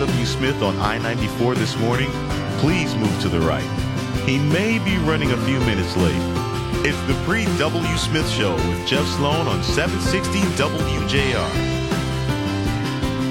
R.W. 0.00 0.24
Smith 0.24 0.62
on 0.62 0.78
I 0.78 0.96
94 0.96 1.56
this 1.56 1.76
morning, 1.76 2.10
please 2.56 2.94
move 2.94 3.20
to 3.20 3.28
the 3.28 3.38
right. 3.38 3.62
He 4.26 4.38
may 4.38 4.78
be 4.78 4.96
running 4.96 5.30
a 5.32 5.36
few 5.44 5.60
minutes 5.60 5.94
late. 5.94 6.16
It's 6.86 6.98
the 7.02 7.12
pre 7.26 7.44
W. 7.58 7.96
Smith 7.98 8.26
Show 8.30 8.54
with 8.54 8.86
Jeff 8.86 9.06
Sloan 9.18 9.46
on 9.46 9.62
760 9.62 10.40
WJR. 10.56 11.36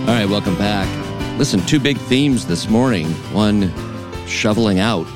All 0.01 0.13
right, 0.13 0.29
welcome 0.29 0.55
back. 0.59 0.87
Listen, 1.39 1.59
two 1.61 1.79
big 1.79 1.97
themes 1.97 2.45
this 2.45 2.69
morning. 2.69 3.07
One, 3.33 3.73
shoveling 4.27 4.77
out, 4.77 5.07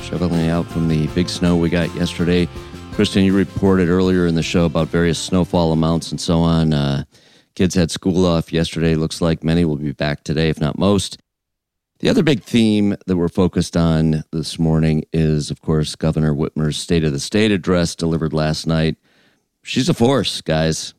shoveling 0.00 0.48
out 0.48 0.64
from 0.64 0.88
the 0.88 1.06
big 1.08 1.28
snow 1.28 1.54
we 1.54 1.68
got 1.68 1.94
yesterday. 1.94 2.48
Kristen, 2.92 3.24
you 3.24 3.36
reported 3.36 3.90
earlier 3.90 4.26
in 4.26 4.36
the 4.36 4.42
show 4.42 4.64
about 4.64 4.88
various 4.88 5.18
snowfall 5.18 5.70
amounts 5.72 6.12
and 6.12 6.20
so 6.20 6.38
on. 6.38 6.72
Uh, 6.72 7.04
kids 7.54 7.74
had 7.74 7.90
school 7.90 8.26
off 8.26 8.52
yesterday. 8.52 8.94
Looks 8.94 9.20
like 9.20 9.44
many 9.44 9.64
will 9.64 9.76
be 9.76 9.92
back 9.92 10.24
today, 10.24 10.48
if 10.48 10.60
not 10.60 10.78
most. 10.78 11.18
The 12.00 12.08
other 12.08 12.22
big 12.22 12.42
theme 12.42 12.96
that 13.06 13.16
we're 13.16 13.28
focused 13.28 13.76
on 13.76 14.24
this 14.32 14.58
morning 14.58 15.04
is, 15.12 15.50
of 15.50 15.62
course, 15.62 15.96
Governor 15.96 16.34
Whitmer's 16.34 16.76
State 16.76 17.04
of 17.04 17.12
the 17.12 17.20
State 17.20 17.52
address 17.52 17.94
delivered 17.94 18.32
last 18.32 18.66
night. 18.66 18.96
She's 19.62 19.88
a 19.88 19.94
force, 19.94 20.40
guys. 20.40 20.92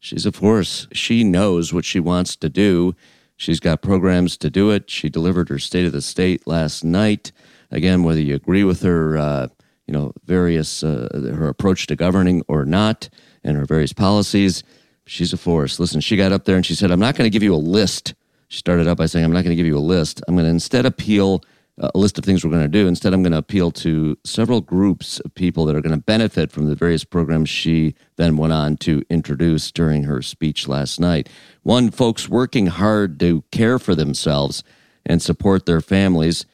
She's 0.00 0.26
a 0.26 0.32
force. 0.32 0.88
She 0.92 1.24
knows 1.24 1.72
what 1.72 1.84
she 1.84 2.00
wants 2.00 2.36
to 2.36 2.48
do. 2.48 2.94
She's 3.36 3.60
got 3.60 3.80
programs 3.80 4.36
to 4.38 4.50
do 4.50 4.70
it. 4.70 4.90
She 4.90 5.08
delivered 5.08 5.48
her 5.48 5.58
State 5.58 5.86
of 5.86 5.92
the 5.92 6.02
State 6.02 6.46
last 6.46 6.84
night. 6.84 7.32
Again, 7.70 8.02
whether 8.02 8.20
you 8.20 8.34
agree 8.34 8.64
with 8.64 8.82
her, 8.82 9.16
uh, 9.16 9.48
you 9.86 9.94
know, 9.94 10.12
various 10.24 10.82
uh, 10.82 11.08
her 11.34 11.48
approach 11.48 11.86
to 11.86 11.96
governing 11.96 12.42
or 12.48 12.64
not, 12.64 13.08
and 13.44 13.56
her 13.56 13.64
various 13.64 13.92
policies. 13.92 14.62
She's 15.10 15.32
a 15.32 15.36
force. 15.36 15.80
Listen, 15.80 16.00
she 16.00 16.16
got 16.16 16.30
up 16.30 16.44
there 16.44 16.54
and 16.54 16.64
she 16.64 16.76
said, 16.76 16.92
"I'm 16.92 17.00
not 17.00 17.16
going 17.16 17.26
to 17.26 17.32
give 17.32 17.42
you 17.42 17.52
a 17.52 17.56
list." 17.56 18.14
She 18.46 18.58
started 18.58 18.86
out 18.86 18.96
by 18.96 19.06
saying, 19.06 19.24
"I'm 19.24 19.32
not 19.32 19.42
going 19.42 19.50
to 19.50 19.56
give 19.56 19.66
you 19.66 19.76
a 19.76 19.80
list. 19.80 20.22
I'm 20.28 20.36
going 20.36 20.44
to 20.46 20.50
instead 20.50 20.86
appeal." 20.86 21.42
Uh, 21.80 21.88
a 21.94 21.98
list 21.98 22.18
of 22.18 22.24
things 22.24 22.44
we're 22.44 22.50
going 22.50 22.62
to 22.62 22.68
do. 22.68 22.86
Instead, 22.86 23.14
I'm 23.14 23.22
going 23.22 23.32
to 23.32 23.38
appeal 23.38 23.70
to 23.70 24.18
several 24.22 24.60
groups 24.60 25.18
of 25.20 25.34
people 25.34 25.64
that 25.64 25.74
are 25.74 25.80
going 25.80 25.94
to 25.94 26.02
benefit 26.02 26.52
from 26.52 26.66
the 26.66 26.74
various 26.74 27.04
programs 27.04 27.48
she 27.48 27.94
then 28.16 28.36
went 28.36 28.52
on 28.52 28.76
to 28.78 29.02
introduce 29.08 29.72
during 29.72 30.02
her 30.02 30.20
speech 30.20 30.68
last 30.68 31.00
night. 31.00 31.30
One, 31.62 31.90
folks 31.90 32.28
working 32.28 32.66
hard 32.66 33.18
to 33.20 33.44
care 33.50 33.78
for 33.78 33.94
themselves 33.94 34.62
and 35.06 35.22
support 35.22 35.64
their 35.64 35.80
families. 35.80 36.44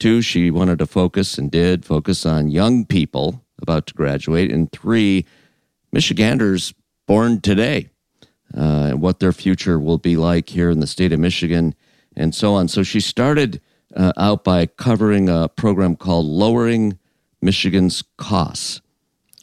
Two, 0.00 0.20
she 0.20 0.50
wanted 0.50 0.80
to 0.80 0.86
focus 0.86 1.38
and 1.38 1.48
did 1.48 1.84
focus 1.84 2.26
on 2.26 2.50
young 2.50 2.84
people 2.84 3.44
about 3.60 3.86
to 3.86 3.94
graduate. 3.94 4.50
And 4.50 4.72
three, 4.72 5.24
Michiganders 5.92 6.74
born 7.06 7.40
today, 7.40 7.90
uh, 8.56 8.88
and 8.90 9.00
what 9.00 9.20
their 9.20 9.32
future 9.32 9.78
will 9.78 9.98
be 9.98 10.16
like 10.16 10.48
here 10.50 10.70
in 10.70 10.80
the 10.80 10.86
state 10.86 11.12
of 11.12 11.20
Michigan, 11.20 11.74
and 12.16 12.34
so 12.34 12.54
on. 12.54 12.68
So 12.68 12.82
she 12.82 13.00
started 13.00 13.60
uh, 13.96 14.12
out 14.16 14.44
by 14.44 14.66
covering 14.66 15.28
a 15.28 15.48
program 15.48 15.96
called 15.96 16.26
Lowering 16.26 16.98
Michigan's 17.40 18.02
Costs. 18.16 18.80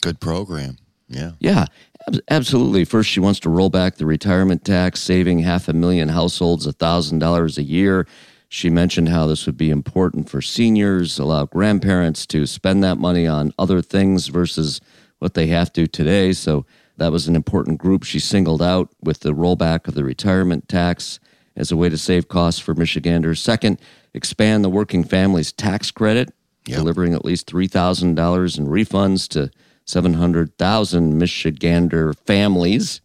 Good 0.02 0.20
program. 0.20 0.78
Yeah. 1.08 1.32
Yeah, 1.40 1.66
ab- 2.08 2.22
absolutely. 2.30 2.86
First, 2.86 3.10
she 3.10 3.20
wants 3.20 3.40
to 3.42 3.50
roll 3.50 3.70
back 3.70 3.96
the 3.96 4.06
retirement 4.06 4.64
tax, 4.64 5.02
saving 5.02 5.40
half 5.40 5.68
a 5.68 5.74
million 5.74 6.10
households 6.10 6.68
$1,000 6.68 7.58
a 7.58 7.64
year. 7.64 8.08
She 8.48 8.70
mentioned 8.70 9.10
how 9.10 9.28
this 9.28 9.46
would 9.46 9.58
be 9.58 9.70
important 9.70 10.30
for 10.30 10.42
seniors, 10.42 11.20
allow 11.20 11.46
grandparents 11.46 12.26
to 12.28 12.46
spend 12.46 12.84
that 12.84 12.98
money 12.98 13.28
on 13.28 13.54
other 13.60 13.82
things 13.82 14.28
versus 14.28 14.82
what 15.20 15.34
they 15.34 15.48
have 15.48 15.72
to 15.74 15.86
today. 15.86 16.34
So 16.34 16.66
that 17.00 17.12
was 17.12 17.28
an 17.28 17.36
important 17.36 17.78
group 17.80 18.04
she 18.04 18.20
singled 18.20 18.62
out 18.62 18.90
with 19.02 19.22
the 19.22 19.34
rollback 19.34 19.88
of 19.88 19.96
the 19.96 20.04
retirement 20.04 20.68
tax 20.68 21.20
as 21.56 21.72
a 21.72 21.78
way 21.78 21.90
to 21.90 21.98
save 21.98 22.28
costs 22.28 22.60
for 22.60 22.74
Michiganders. 22.74 23.40
Second, 23.42 23.80
expand 24.14 24.64
the 24.64 24.70
working 24.70 25.04
families 25.04 25.52
tax 25.52 25.92
credit, 25.92 26.34
Yep. 26.68 26.78
delivering 26.78 27.14
at 27.14 27.26
least 27.26 27.48
$3,000 27.48 28.58
in 28.58 28.68
refunds 28.68 29.28
to 29.30 29.50
700,000 29.86 31.20
Michigander 31.20 32.16
families. 32.26 33.02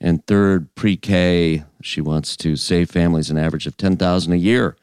And 0.00 0.26
third, 0.26 0.74
pre-K, 0.74 1.64
she 1.80 2.00
wants 2.00 2.36
to 2.38 2.56
save 2.56 2.90
families 2.90 3.30
an 3.30 3.38
average 3.38 3.66
of 3.66 3.76
10,000 3.76 4.32
a 4.32 4.36
year 4.36 4.76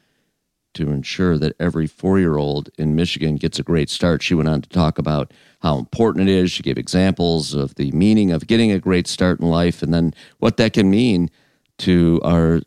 to 0.74 0.90
ensure 0.90 1.38
that 1.38 1.54
every 1.60 1.86
four-year-old 1.86 2.70
in 2.78 2.94
Michigan 2.94 3.36
gets 3.36 3.58
a 3.58 3.62
great 3.62 3.90
start. 3.90 4.22
She 4.22 4.34
went 4.34 4.48
on 4.48 4.62
to 4.62 4.68
talk 4.68 4.98
about 4.98 5.32
how 5.60 5.78
important 5.78 6.28
it 6.28 6.32
is. 6.32 6.50
She 6.50 6.62
gave 6.62 6.78
examples 6.78 7.54
of 7.54 7.74
the 7.76 7.90
meaning 7.92 8.32
of 8.32 8.46
getting 8.46 8.72
a 8.72 8.78
great 8.78 9.06
start 9.06 9.40
in 9.40 9.48
life 9.48 9.82
and 9.82 9.92
then 9.92 10.14
what 10.38 10.56
that 10.56 10.72
can 10.72 10.90
mean 10.90 11.30
to 11.78 12.20
our 12.24 12.60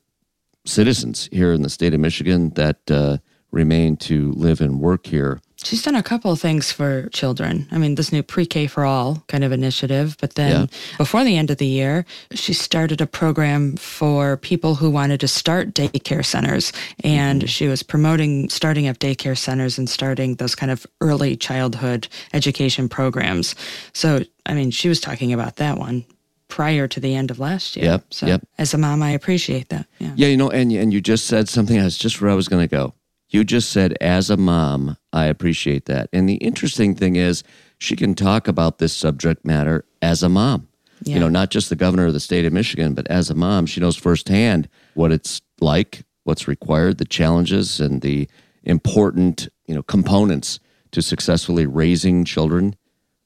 citizens 0.65 1.29
here 1.31 1.53
in 1.53 1.61
the 1.61 1.69
state 1.69 1.93
of 1.93 1.99
Michigan 1.99 2.49
that 2.51 2.89
uh, 2.89 3.17
remain 3.51 3.97
to 3.97 4.31
live 4.33 4.61
and 4.61 4.79
work 4.79 5.07
here. 5.07 5.39
She's 5.65 5.81
done 5.81 5.95
a 5.95 6.03
couple 6.03 6.31
of 6.31 6.39
things 6.39 6.71
for 6.71 7.09
children. 7.09 7.67
I 7.71 7.79
mean, 7.79 7.95
this 7.95 8.11
new 8.11 8.21
pre 8.21 8.45
K 8.45 8.67
for 8.67 8.85
all 8.85 9.23
kind 9.27 9.43
of 9.43 9.51
initiative. 9.51 10.15
But 10.21 10.35
then 10.35 10.51
Yeah. 10.51 10.65
before 10.97 11.23
the 11.23 11.35
end 11.37 11.49
of 11.49 11.57
the 11.57 11.65
year, 11.65 12.05
she 12.33 12.53
started 12.53 13.01
a 13.01 13.07
program 13.07 13.75
for 13.77 14.37
people 14.37 14.75
who 14.75 14.91
wanted 14.91 15.19
to 15.21 15.27
start 15.27 15.73
daycare 15.73 16.23
centers. 16.23 16.71
And 17.03 17.41
mm-hmm. 17.41 17.47
she 17.47 17.67
was 17.67 17.81
promoting 17.81 18.47
starting 18.49 18.87
up 18.87 18.99
daycare 18.99 19.37
centers 19.37 19.79
and 19.79 19.89
starting 19.89 20.35
those 20.35 20.53
kind 20.53 20.71
of 20.71 20.85
early 21.01 21.35
childhood 21.35 22.07
education 22.31 22.87
programs. 22.87 23.55
So, 23.93 24.21
I 24.45 24.53
mean, 24.53 24.69
she 24.69 24.87
was 24.87 24.99
talking 25.01 25.33
about 25.33 25.55
that 25.55 25.79
one 25.79 26.05
prior 26.47 26.87
to 26.87 26.99
the 26.99 27.15
end 27.15 27.31
of 27.31 27.39
last 27.39 27.75
year. 27.75 27.85
Yep, 27.85 28.05
So, 28.11 28.27
yep. 28.27 28.41
as 28.59 28.73
a 28.73 28.77
mom, 28.77 29.01
I 29.01 29.09
appreciate 29.11 29.69
that. 29.69 29.87
Yeah. 29.97 30.11
Yeah, 30.15 30.27
you 30.27 30.37
know, 30.37 30.51
and 30.51 30.71
and 30.71 30.93
you 30.93 31.01
just 31.01 31.25
said 31.25 31.49
something 31.49 31.77
that's 31.77 31.97
just 31.97 32.21
where 32.21 32.29
I 32.29 32.35
was 32.35 32.47
going 32.47 32.61
to 32.61 32.67
go. 32.67 32.93
You 33.29 33.43
just 33.43 33.71
said, 33.71 33.97
as 33.99 34.29
a 34.29 34.37
mom, 34.37 34.97
I 35.11 35.25
appreciate 35.25 35.85
that. 35.85 36.09
And 36.13 36.29
the 36.29 36.35
interesting 36.35 36.95
thing 36.95 37.15
is, 37.15 37.43
she 37.77 37.95
can 37.95 38.15
talk 38.15 38.47
about 38.47 38.77
this 38.77 38.93
subject 38.93 39.45
matter 39.45 39.85
as 40.01 40.23
a 40.23 40.29
mom. 40.29 40.67
Yeah. 41.03 41.15
You 41.15 41.19
know, 41.19 41.29
not 41.29 41.49
just 41.49 41.69
the 41.69 41.75
governor 41.75 42.05
of 42.05 42.13
the 42.13 42.19
state 42.19 42.45
of 42.45 42.53
Michigan, 42.53 42.93
but 42.93 43.07
as 43.07 43.29
a 43.29 43.35
mom, 43.35 43.65
she 43.65 43.81
knows 43.81 43.97
firsthand 43.97 44.69
what 44.93 45.11
it's 45.11 45.41
like, 45.59 46.05
what's 46.23 46.47
required, 46.47 46.97
the 46.97 47.05
challenges, 47.05 47.81
and 47.81 48.01
the 48.01 48.29
important, 48.63 49.49
you 49.65 49.75
know, 49.75 49.83
components 49.83 50.59
to 50.91 51.01
successfully 51.01 51.65
raising 51.65 52.23
children. 52.23 52.75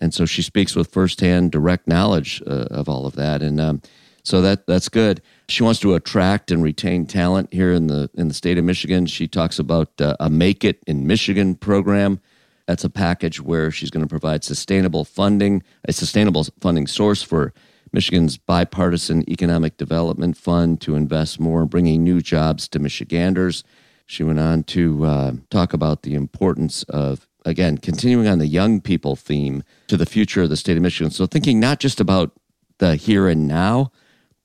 And 0.02 0.14
so 0.14 0.26
she 0.26 0.42
speaks 0.42 0.76
with 0.76 0.92
firsthand, 0.92 1.52
direct 1.52 1.88
knowledge 1.88 2.42
uh, 2.48 2.68
of 2.72 2.90
all 2.90 3.06
of 3.06 3.16
that, 3.16 3.42
and 3.42 3.60
um, 3.60 3.82
so 4.30 4.42
that 4.42 4.68
that's 4.68 4.90
good. 4.90 5.24
She 5.48 5.64
wants 5.64 5.80
to 5.80 5.96
attract 5.96 6.52
and 6.52 6.62
retain 6.62 7.08
talent 7.08 7.52
here 7.52 7.74
in 7.74 7.88
the 7.88 8.12
in 8.14 8.28
the 8.28 8.34
state 8.36 8.60
of 8.60 8.64
Michigan. 8.64 9.08
She 9.08 9.28
talks 9.28 9.58
about 9.58 10.00
uh, 10.00 10.16
a 10.20 10.30
Make 10.30 10.64
It 10.64 10.84
in 10.86 11.08
Michigan 11.08 11.56
program. 11.56 12.22
That's 12.68 12.84
a 12.84 12.92
package 12.92 13.42
where 13.42 13.72
she's 13.72 13.90
going 13.90 14.06
to 14.06 14.08
provide 14.08 14.44
sustainable 14.44 15.04
funding, 15.04 15.64
a 15.86 15.94
sustainable 15.94 16.46
funding 16.62 16.86
source 16.86 17.24
for 17.24 17.54
Michigan's 17.92 18.38
bipartisan 18.38 19.28
economic 19.28 19.78
development 19.78 20.38
fund 20.38 20.80
to 20.82 20.94
invest 20.94 21.40
more 21.40 21.64
in 21.64 21.68
bringing 21.68 22.04
new 22.04 22.22
jobs 22.22 22.68
to 22.68 22.78
Michiganders. 22.78 23.64
She 24.06 24.22
went 24.22 24.40
on 24.40 24.62
to 24.66 25.06
uh, 25.06 25.32
talk 25.50 25.74
about 25.74 26.04
the 26.04 26.14
importance 26.14 26.84
of, 26.84 27.28
again, 27.46 27.80
continuing 27.80 28.28
on 28.28 28.38
the 28.38 28.46
young 28.46 28.80
people 28.80 29.16
theme 29.16 29.64
to 29.88 29.98
the 29.98 30.06
future 30.06 30.44
of 30.44 30.52
the 30.52 30.58
state 30.58 30.78
of 30.78 30.84
Michigan. 30.84 31.10
So, 31.10 31.26
thinking 31.26 31.60
not 31.60 31.80
just 31.80 32.00
about 32.00 32.32
the 32.78 32.96
here 32.96 33.28
and 33.28 33.48
now, 33.48 33.92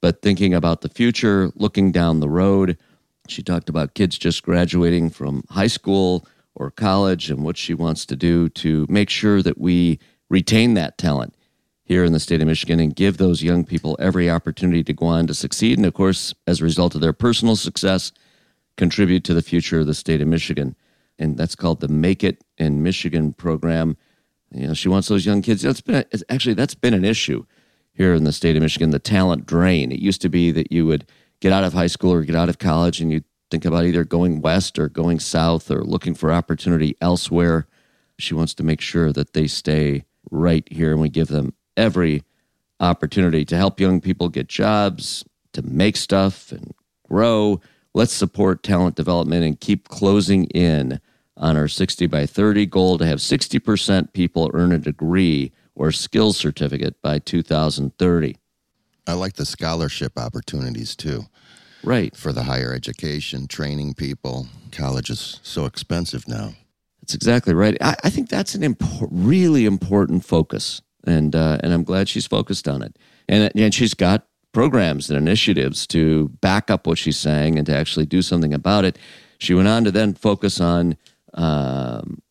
but 0.04 0.20
thinking 0.20 0.52
about 0.52 0.82
the 0.82 0.88
future, 0.90 1.50
looking 1.54 1.90
down 1.90 2.20
the 2.20 2.28
road. 2.28 2.76
She 3.26 3.42
talked 3.42 3.70
about 3.70 3.94
kids 3.94 4.18
just 4.18 4.42
graduating 4.42 5.08
from 5.08 5.44
high 5.48 5.66
school 5.66 6.28
or 6.54 6.70
college 6.70 7.30
and 7.30 7.42
what 7.42 7.56
she 7.56 7.72
wants 7.72 8.04
to 8.04 8.14
do 8.14 8.50
to 8.50 8.84
make 8.90 9.08
sure 9.08 9.40
that 9.40 9.56
we 9.56 9.98
retain 10.28 10.74
that 10.74 10.98
talent 10.98 11.34
here 11.84 12.04
in 12.04 12.12
the 12.12 12.20
state 12.20 12.42
of 12.42 12.46
Michigan 12.46 12.80
and 12.80 12.94
give 12.94 13.16
those 13.16 13.42
young 13.42 13.64
people 13.64 13.96
every 13.98 14.28
opportunity 14.28 14.84
to 14.84 14.92
go 14.92 15.06
on 15.06 15.26
to 15.26 15.32
succeed. 15.32 15.78
And 15.78 15.86
of 15.86 15.94
course, 15.94 16.34
as 16.46 16.60
a 16.60 16.64
result 16.64 16.94
of 16.94 17.00
their 17.00 17.14
personal 17.14 17.56
success, 17.56 18.12
contribute 18.76 19.24
to 19.24 19.32
the 19.32 19.40
future 19.40 19.80
of 19.80 19.86
the 19.86 19.94
state 19.94 20.20
of 20.20 20.28
Michigan. 20.28 20.76
And 21.18 21.38
that's 21.38 21.54
called 21.54 21.80
the 21.80 21.88
Make 21.88 22.22
It 22.22 22.44
in 22.58 22.82
Michigan 22.82 23.32
program. 23.32 23.96
You 24.50 24.66
know, 24.66 24.74
she 24.74 24.90
wants 24.90 25.08
those 25.08 25.24
young 25.24 25.40
kids. 25.40 25.62
That's 25.62 25.80
been 25.80 26.04
a, 26.12 26.18
actually 26.28 26.56
that's 26.56 26.74
been 26.74 26.92
an 26.92 27.06
issue 27.06 27.46
here 27.94 28.14
in 28.14 28.24
the 28.24 28.32
state 28.32 28.56
of 28.56 28.62
Michigan. 28.62 28.90
The 28.90 28.98
talent 28.98 29.46
drain. 29.46 29.92
It 29.92 30.00
used 30.00 30.20
to 30.22 30.28
be 30.28 30.50
that 30.52 30.70
you 30.70 30.84
would 30.86 31.06
get 31.40 31.52
out 31.52 31.64
of 31.64 31.72
high 31.72 31.86
school 31.86 32.12
or 32.12 32.22
get 32.22 32.36
out 32.36 32.48
of 32.48 32.58
college, 32.58 33.00
and 33.00 33.10
you 33.10 33.22
think 33.50 33.64
about 33.64 33.84
either 33.84 34.04
going 34.04 34.40
west 34.40 34.78
or 34.78 34.88
going 34.88 35.20
south 35.20 35.70
or 35.70 35.82
looking 35.82 36.14
for 36.14 36.32
opportunity 36.32 36.96
elsewhere. 37.00 37.66
She 38.18 38.34
wants 38.34 38.54
to 38.54 38.62
make 38.62 38.80
sure 38.80 39.12
that 39.12 39.32
they 39.32 39.46
stay 39.46 40.04
right 40.30 40.66
here, 40.70 40.92
and 40.92 41.00
we 41.00 41.08
give 41.08 41.28
them 41.28 41.54
every 41.76 42.22
opportunity 42.80 43.44
to 43.44 43.56
help 43.56 43.80
young 43.80 44.00
people 44.00 44.28
get 44.28 44.48
jobs, 44.48 45.24
to 45.52 45.62
make 45.62 45.96
stuff 45.96 46.50
and 46.52 46.74
grow. 47.08 47.60
Let's 47.94 48.12
support 48.12 48.62
talent 48.62 48.96
development 48.96 49.44
and 49.44 49.60
keep 49.60 49.88
closing 49.88 50.46
in 50.46 51.00
on 51.36 51.56
our 51.56 51.68
60 51.68 52.06
by 52.06 52.26
30 52.26 52.66
goal 52.66 52.98
to 52.98 53.06
have 53.06 53.18
60% 53.18 54.12
people 54.12 54.50
earn 54.54 54.72
a 54.72 54.78
degree 54.78 55.52
or 55.74 55.92
skills 55.92 56.36
certificate 56.36 57.00
by 57.02 57.18
2030. 57.18 58.36
I 59.06 59.12
like 59.12 59.34
the 59.34 59.44
scholarship 59.46 60.18
opportunities 60.18 60.96
too. 60.96 61.24
Right. 61.84 62.16
for 62.16 62.32
the 62.32 62.44
higher 62.44 62.72
education, 62.72 63.46
training 63.46 63.94
people. 63.94 64.48
College 64.72 65.10
is 65.10 65.38
so 65.42 65.66
expensive 65.66 66.26
now. 66.26 66.54
That's 67.02 67.14
exactly 67.14 67.52
right. 67.52 67.76
I, 67.82 67.94
I 68.04 68.10
think 68.10 68.30
that's 68.30 68.54
an 68.54 68.76
really 69.10 69.66
important 69.66 70.24
focus, 70.24 70.80
and 71.06 71.36
uh, 71.36 71.58
and 71.62 71.74
I'm 71.74 71.84
glad 71.84 72.08
she's 72.08 72.26
focused 72.26 72.66
on 72.66 72.80
it. 72.80 72.96
And 73.28 73.52
and 73.54 73.74
she's 73.74 73.92
got 73.92 74.26
programs 74.52 75.10
and 75.10 75.18
initiatives 75.18 75.86
to 75.88 76.28
back 76.40 76.70
up 76.70 76.86
what 76.86 76.96
she's 76.96 77.18
saying 77.18 77.58
and 77.58 77.66
to 77.66 77.76
actually 77.76 78.06
do 78.06 78.22
something 78.22 78.54
about 78.54 78.86
it. 78.86 78.98
She 79.36 79.52
went 79.52 79.68
on 79.68 79.84
to 79.84 79.90
then 79.90 80.14
focus 80.14 80.60
on. 80.60 80.96
Um, 81.34 82.22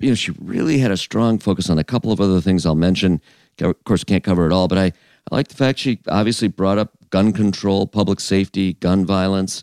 you 0.00 0.08
know, 0.10 0.14
she 0.14 0.32
really 0.40 0.78
had 0.78 0.90
a 0.90 0.96
strong 0.96 1.38
focus 1.38 1.68
on 1.70 1.78
a 1.78 1.84
couple 1.84 2.10
of 2.12 2.20
other 2.20 2.40
things 2.40 2.64
I'll 2.66 2.74
mention. 2.74 3.20
Of 3.60 3.82
course, 3.84 4.02
can't 4.04 4.24
cover 4.24 4.46
it 4.46 4.52
all, 4.52 4.68
but 4.68 4.78
I, 4.78 4.84
I 4.86 5.34
like 5.34 5.48
the 5.48 5.54
fact 5.54 5.78
she 5.78 6.00
obviously 6.08 6.48
brought 6.48 6.78
up 6.78 6.92
gun 7.10 7.32
control, 7.32 7.86
public 7.86 8.20
safety, 8.20 8.74
gun 8.74 9.04
violence. 9.04 9.62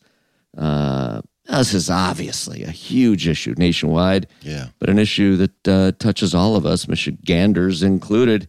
Uh, 0.58 1.22
this 1.50 1.74
is 1.74 1.90
obviously 1.90 2.64
a 2.64 2.72
huge 2.72 3.28
issue 3.28 3.56
nationwide, 3.58 4.28
Yeah. 4.42 4.68
but 4.80 4.90
an 4.90 5.00
issue 5.00 5.38
that 5.38 5.68
uh, 5.68 5.92
touches 5.98 6.36
all 6.36 6.56
of 6.56 6.66
us, 6.66 6.88
Michiganders 6.88 7.84
included. 7.84 8.48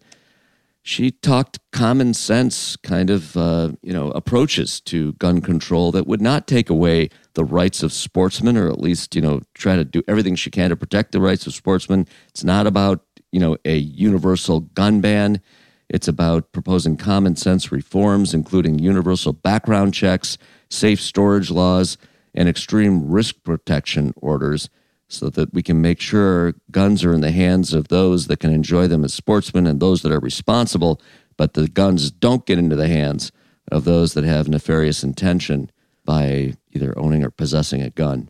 She 0.88 1.10
talked 1.10 1.58
common 1.70 2.14
sense 2.14 2.74
kind 2.76 3.10
of 3.10 3.36
uh, 3.36 3.72
you 3.82 3.92
know 3.92 4.10
approaches 4.12 4.80
to 4.86 5.12
gun 5.12 5.42
control 5.42 5.92
that 5.92 6.06
would 6.06 6.22
not 6.22 6.46
take 6.46 6.70
away 6.70 7.10
the 7.34 7.44
rights 7.44 7.82
of 7.82 7.92
sportsmen, 7.92 8.56
or 8.56 8.70
at 8.70 8.80
least 8.80 9.14
you 9.14 9.20
know 9.20 9.42
try 9.52 9.76
to 9.76 9.84
do 9.84 10.02
everything 10.08 10.34
she 10.34 10.50
can 10.50 10.70
to 10.70 10.76
protect 10.76 11.12
the 11.12 11.20
rights 11.20 11.46
of 11.46 11.52
sportsmen. 11.52 12.08
It's 12.30 12.42
not 12.42 12.66
about 12.66 13.04
you 13.32 13.38
know 13.38 13.58
a 13.66 13.76
universal 13.76 14.60
gun 14.60 15.02
ban. 15.02 15.42
It's 15.90 16.08
about 16.08 16.52
proposing 16.52 16.96
common 16.96 17.36
sense 17.36 17.70
reforms, 17.70 18.32
including 18.32 18.78
universal 18.78 19.34
background 19.34 19.92
checks, 19.92 20.38
safe 20.70 21.02
storage 21.02 21.50
laws, 21.50 21.98
and 22.32 22.48
extreme 22.48 23.10
risk 23.10 23.34
protection 23.44 24.14
orders 24.16 24.70
so 25.08 25.30
that 25.30 25.52
we 25.54 25.62
can 25.62 25.80
make 25.80 26.00
sure 26.00 26.54
guns 26.70 27.02
are 27.04 27.14
in 27.14 27.22
the 27.22 27.30
hands 27.30 27.72
of 27.72 27.88
those 27.88 28.26
that 28.26 28.40
can 28.40 28.52
enjoy 28.52 28.86
them 28.86 29.04
as 29.04 29.14
sportsmen 29.14 29.66
and 29.66 29.80
those 29.80 30.02
that 30.02 30.12
are 30.12 30.20
responsible, 30.20 31.00
but 31.36 31.54
the 31.54 31.68
guns 31.68 32.10
don't 32.10 32.46
get 32.46 32.58
into 32.58 32.76
the 32.76 32.88
hands 32.88 33.32
of 33.72 33.84
those 33.84 34.14
that 34.14 34.24
have 34.24 34.48
nefarious 34.48 35.02
intention 35.02 35.70
by 36.04 36.54
either 36.72 36.98
owning 36.98 37.24
or 37.24 37.30
possessing 37.30 37.82
a 37.82 37.90
gun. 37.90 38.28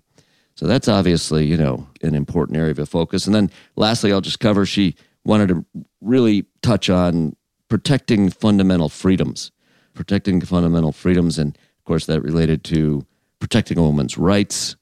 So 0.54 0.66
that's 0.66 0.88
obviously, 0.88 1.46
you 1.46 1.56
know, 1.56 1.86
an 2.02 2.14
important 2.14 2.58
area 2.58 2.74
of 2.76 2.88
focus. 2.88 3.26
And 3.26 3.34
then 3.34 3.50
lastly, 3.76 4.12
I'll 4.12 4.20
just 4.20 4.40
cover 4.40 4.66
she 4.66 4.96
wanted 5.24 5.48
to 5.48 5.64
really 6.00 6.46
touch 6.62 6.90
on 6.90 7.36
protecting 7.68 8.30
fundamental 8.30 8.88
freedoms, 8.88 9.52
protecting 9.94 10.40
fundamental 10.40 10.90
freedoms. 10.90 11.38
And 11.38 11.56
of 11.56 11.84
course, 11.84 12.06
that 12.06 12.22
related 12.22 12.64
to 12.64 13.06
protecting 13.38 13.78
a 13.78 13.82
woman's 13.82 14.18
rights, 14.18 14.74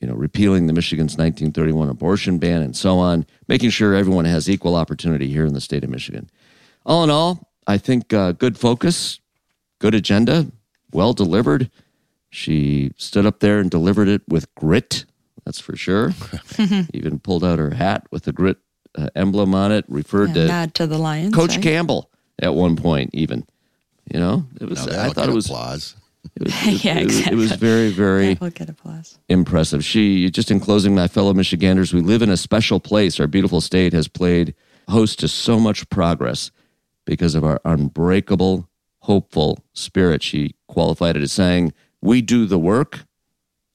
you 0.00 0.06
know, 0.06 0.14
repealing 0.14 0.66
the 0.66 0.72
Michigan's 0.72 1.12
1931 1.12 1.88
abortion 1.88 2.38
ban 2.38 2.62
and 2.62 2.76
so 2.76 2.98
on, 2.98 3.26
making 3.48 3.70
sure 3.70 3.94
everyone 3.94 4.24
has 4.24 4.48
equal 4.48 4.76
opportunity 4.76 5.28
here 5.28 5.44
in 5.44 5.54
the 5.54 5.60
state 5.60 5.82
of 5.84 5.90
Michigan. 5.90 6.30
All 6.86 7.02
in 7.04 7.10
all, 7.10 7.50
I 7.66 7.78
think 7.78 8.12
uh, 8.12 8.32
good 8.32 8.56
focus, 8.56 9.20
good 9.78 9.94
agenda, 9.94 10.46
well 10.92 11.12
delivered. 11.12 11.70
She 12.30 12.92
stood 12.96 13.26
up 13.26 13.40
there 13.40 13.58
and 13.58 13.70
delivered 13.70 14.08
it 14.08 14.22
with 14.28 14.54
grit, 14.54 15.04
that's 15.44 15.60
for 15.60 15.76
sure. 15.76 16.12
Even 16.94 17.18
pulled 17.18 17.42
out 17.42 17.58
her 17.58 17.70
hat 17.70 18.06
with 18.10 18.24
the 18.24 18.32
grit 18.32 18.58
uh, 18.96 19.08
emblem 19.14 19.54
on 19.54 19.72
it, 19.72 19.84
referred 19.88 20.28
Yeah, 20.30 20.34
to 20.42 20.46
nod 20.46 20.74
to 20.74 20.86
the 20.86 20.98
Lions. 20.98 21.34
Coach 21.34 21.56
right? 21.56 21.62
Campbell 21.62 22.10
at 22.40 22.54
one 22.54 22.76
point, 22.76 23.10
even. 23.14 23.46
You 24.12 24.20
know, 24.20 24.44
it 24.60 24.68
was. 24.68 24.86
Now 24.86 25.04
I 25.04 25.08
thought 25.10 25.28
it 25.28 25.34
was. 25.34 25.46
applause. 25.46 25.94
It 26.36 26.42
was, 26.44 26.84
Yeah, 26.84 26.98
it 26.98 27.06
was- 27.06 27.26
It 27.26 27.34
was 27.34 27.52
very, 27.52 27.90
very 27.90 28.28
Yeah, 28.30 28.34
we'll 28.40 28.50
get 28.50 28.68
applause. 28.68 29.18
impressive. 29.28 29.84
She, 29.84 30.30
just 30.30 30.50
in 30.50 30.60
closing, 30.60 30.94
my 30.94 31.08
fellow 31.08 31.32
Michiganders, 31.34 31.92
we 31.92 32.00
live 32.00 32.22
in 32.22 32.30
a 32.30 32.36
special 32.36 32.80
place. 32.80 33.18
Our 33.20 33.26
beautiful 33.26 33.60
state 33.60 33.92
has 33.92 34.08
played 34.08 34.54
host 34.88 35.18
to 35.20 35.28
so 35.28 35.58
much 35.60 35.88
progress 35.90 36.50
because 37.04 37.34
of 37.34 37.44
our 37.44 37.60
unbreakable, 37.64 38.68
hopeful 39.00 39.58
spirit. 39.72 40.22
She 40.22 40.54
qualified 40.66 41.16
it 41.16 41.22
as 41.22 41.32
saying, 41.32 41.72
We 42.02 42.22
do 42.22 42.46
the 42.46 42.58
work. 42.58 43.00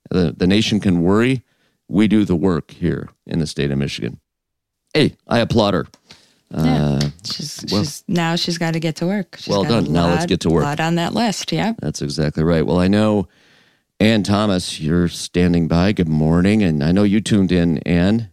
The, 0.10 0.34
the 0.36 0.48
nation 0.48 0.80
can 0.80 1.02
worry. 1.02 1.44
We 1.88 2.08
do 2.08 2.26
the 2.26 2.36
work 2.36 2.72
here 2.72 3.10
in 3.26 3.40
the 3.40 3.48
state 3.48 3.72
of 3.72 3.78
Michigan. 3.78 4.20
Hey, 4.94 5.16
I 5.28 5.40
applaud 5.40 5.74
her. 5.74 5.88
Yeah. 6.56 6.83
She's, 7.25 7.64
well- 7.72 7.84
she's 7.84 8.04
now 8.08 8.36
she's 8.36 8.58
got 8.58 8.74
to 8.74 8.80
get 8.80 8.96
to 8.98 9.06
work. 9.08 9.36
She's 9.38 9.48
Well 9.48 9.64
got 9.64 9.72
a 9.72 9.81
done. 9.84 9.94
Now 9.94 10.08
let's 10.10 10.25
get 10.25 10.40
to 10.42 10.50
work. 10.50 10.64
Lot 10.64 10.80
on 10.80 10.96
that 10.96 11.14
list. 11.14 11.52
Yeah. 11.52 11.74
That's 11.80 12.02
exactly 12.02 12.44
right. 12.44 12.66
Well, 12.66 12.80
I 12.80 12.88
know 12.88 13.28
Ann 14.00 14.24
Thomas, 14.24 14.80
you're 14.80 15.08
standing 15.08 15.68
by. 15.68 15.92
Good 15.94 16.10
morning. 16.10 16.62
And 16.64 16.84
I 16.84 16.92
know 16.92 17.04
you 17.04 17.22
tuned 17.22 17.52
in, 17.52 17.78
Ann. 17.80 18.30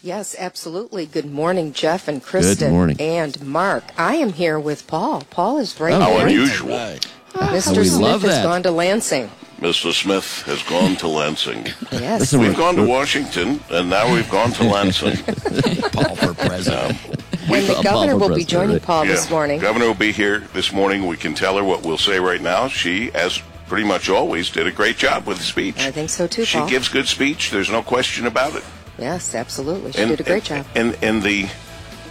Yes, 0.00 0.36
absolutely. 0.38 1.06
Good 1.06 1.26
morning, 1.30 1.72
Jeff 1.72 2.06
and 2.06 2.22
Kristen. 2.22 2.68
Good 2.68 2.72
morning. 2.72 2.96
And 3.00 3.40
Mark. 3.44 3.82
I 3.98 4.14
am 4.16 4.32
here 4.32 4.58
with 4.60 4.86
Paul. 4.86 5.22
Paul 5.30 5.58
is 5.58 5.78
right 5.80 5.92
Oh, 5.92 6.18
there. 6.18 6.26
unusual. 6.28 6.68
Right. 6.70 7.04
Ah, 7.34 7.50
Mr. 7.52 7.78
we 7.78 7.84
Smith 7.84 8.22
has 8.22 8.42
gone 8.44 8.62
to 8.62 8.70
Lansing. 8.70 9.28
Mr. 9.60 9.92
Smith 9.92 10.42
has 10.42 10.62
gone 10.62 10.94
to 10.96 11.08
Lansing. 11.08 11.66
Yes. 11.90 12.20
Listen, 12.20 12.40
We've 12.40 12.56
gone 12.56 12.76
to 12.76 12.86
Washington, 12.86 13.60
and 13.70 13.90
now 13.90 14.12
we've 14.14 14.30
gone 14.30 14.52
to 14.52 14.64
Lansing. 14.64 15.16
Paul 15.92 16.14
for 16.14 16.32
president. 16.34 16.92
Um, 16.92 17.14
and 17.48 17.66
the 17.66 17.82
governor 17.82 18.16
will 18.16 18.34
be 18.34 18.44
joining 18.44 18.72
right. 18.74 18.82
Paul 18.82 19.06
this 19.06 19.24
Yeah. 19.26 19.30
morning. 19.30 19.60
Governor 19.60 19.86
will 19.86 19.94
be 19.94 20.12
here 20.12 20.44
this 20.54 20.72
morning. 20.72 21.06
We 21.06 21.16
can 21.16 21.34
tell 21.34 21.56
her 21.56 21.64
what 21.64 21.82
we'll 21.82 21.98
say 21.98 22.18
right 22.18 22.40
now. 22.40 22.68
She, 22.68 23.10
as 23.14 23.40
pretty 23.68 23.84
much 23.84 24.08
always, 24.08 24.50
did 24.50 24.66
a 24.66 24.70
great 24.72 24.96
job 24.98 25.26
with 25.26 25.38
the 25.38 25.44
speech. 25.44 25.76
I 25.78 25.90
think 25.90 26.10
so 26.10 26.26
too, 26.26 26.44
She 26.44 26.58
Paul. 26.58 26.68
gives 26.68 26.88
good 26.88 27.08
speech. 27.08 27.50
There's 27.50 27.70
no 27.70 27.82
question 27.82 28.26
about 28.26 28.54
it. 28.54 28.64
Yes, 28.98 29.34
absolutely. 29.34 29.92
She 29.92 30.04
did 30.04 30.20
a 30.20 30.24
great 30.24 30.44
job. 30.44 30.66
And 30.74 30.96
and 31.02 31.22
the 31.22 31.48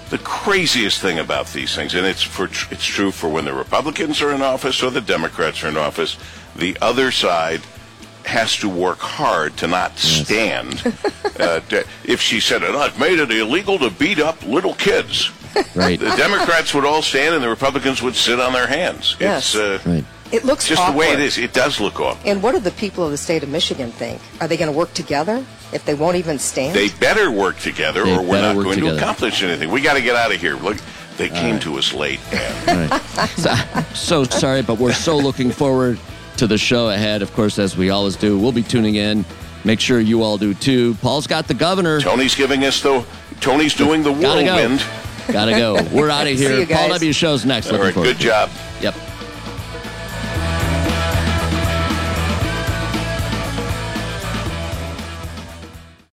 the 0.10 0.18
craziest 0.20 1.02
thing 1.02 1.20
about 1.20 1.48
these 1.48 1.76
things, 1.76 1.94
and 1.94 2.06
it's 2.06 2.22
for 2.24 2.46
it's 2.72 2.86
true 2.86 3.12
for 3.12 3.28
when 3.28 3.44
the 3.46 3.54
Republicans 3.54 4.22
are 4.22 4.32
in 4.32 4.42
office 4.42 4.82
or 4.82 4.90
the 4.90 5.02
Democrats 5.02 5.64
are 5.64 5.68
in 5.68 5.76
office, 5.78 6.16
the 6.56 6.78
other 6.82 7.12
side 7.12 7.62
has 8.28 8.56
to 8.58 8.70
work 8.70 9.00
hard 9.00 9.58
to 9.58 9.68
not 9.68 9.98
stand. 9.98 10.82
uh, 11.40 11.60
to- 11.62 11.86
if 12.04 12.22
she 12.22 12.40
said, 12.40 12.64
"And 12.64 12.76
I've 12.78 13.00
made 13.00 13.20
it 13.20 13.32
illegal 13.32 13.80
to 13.80 13.90
beat 13.90 14.20
up 14.20 14.42
little 14.46 14.74
kids," 14.76 15.32
Right. 15.76 16.00
the 16.00 16.16
Democrats 16.16 16.74
would 16.74 16.86
all 16.86 17.02
stand 17.02 17.34
and 17.34 17.44
the 17.44 17.50
Republicans 17.50 18.02
would 18.02 18.16
sit 18.16 18.40
on 18.40 18.54
their 18.54 18.68
hands. 18.68 19.16
Yes. 19.20 19.56
It's 19.56 19.86
uh, 19.86 19.90
Right. 19.90 20.06
It 20.30 20.44
looks 20.44 20.68
just 20.68 20.86
the 20.86 20.92
way 20.92 21.14
it 21.14 21.22
is. 21.22 21.38
It 21.38 21.54
does 21.54 21.80
look 21.80 22.02
awful. 22.02 22.30
And 22.30 22.44
what 22.44 22.52
do 22.52 22.60
the 22.60 22.72
people 22.72 23.06
of 23.06 23.12
the 23.12 23.18
state 23.18 23.44
of 23.44 23.50
Michigan 23.50 23.92
think? 23.92 24.22
Are 24.42 24.48
they 24.50 24.58
going 24.58 24.70
to 24.70 24.78
work 24.78 24.94
together 24.94 25.46
if 25.72 25.86
they 25.86 25.94
won't 25.94 26.18
even 26.18 26.38
stand? 26.38 26.76
They 26.76 26.90
better 26.90 27.32
work 27.32 27.58
together, 27.60 28.04
They 28.04 28.14
or 28.14 28.22
we're 28.22 28.42
not 28.42 28.56
going 28.56 28.76
together. 28.76 28.98
to 28.98 29.02
accomplish 29.02 29.42
anything. 29.42 29.72
We 29.72 29.80
got 29.80 29.94
to 29.94 30.02
get 30.02 30.18
out 30.18 30.34
of 30.34 30.42
here. 30.42 30.56
Look, 30.58 30.78
they 31.16 31.30
came 31.30 31.60
to 31.62 31.78
us 31.78 31.94
late. 31.94 32.20
Right. 32.68 33.02
So, 33.38 33.54
so 33.94 34.24
sorry, 34.26 34.62
but 34.64 34.78
we're 34.80 34.92
so 34.94 35.16
looking 35.18 35.50
forward 35.52 35.98
to 36.38 36.48
the 36.48 36.58
show 36.58 36.90
ahead. 36.90 37.22
Of 37.22 37.34
course, 37.34 37.60
as 37.60 37.76
we 37.78 37.90
always 37.90 38.16
do, 38.16 38.38
we'll 38.40 38.52
be 38.52 38.64
tuning 38.64 38.96
in. 38.96 39.26
Make 39.64 39.80
sure 39.80 40.00
you 40.00 40.24
all 40.24 40.38
do 40.38 40.54
too. 40.54 40.96
Paul's 40.96 41.28
got 41.28 41.48
the 41.48 41.54
governor. 41.54 42.00
Tony's 42.00 42.36
giving 42.36 42.64
us 42.64 42.82
the. 42.82 43.06
Tony's 43.42 43.74
doing 43.74 44.04
the 44.04 44.14
Gotta 44.14 44.44
go. 44.46 44.78
Gotta 45.32 45.52
go. 45.52 45.74
We're 45.92 46.10
out 46.10 46.28
of 46.28 46.38
See 46.38 46.44
here. 46.46 46.60
you 46.60 46.68
Paul. 46.68 46.90
W. 46.90 47.12
Show's 47.12 47.46
next. 47.46 47.68
All 47.68 47.74
Looking 47.74 47.86
right, 47.86 47.94
forward 47.94 48.08
good 48.08 48.18
to 48.18 48.24
job. 48.24 48.50
Yep. 48.50 48.57